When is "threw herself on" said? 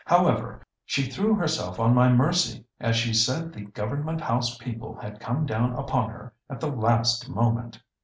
1.03-1.93